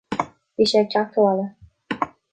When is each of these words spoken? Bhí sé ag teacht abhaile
Bhí 0.61 0.67
sé 0.71 0.81
ag 0.81 0.89
teacht 0.95 1.19
abhaile 1.23 2.05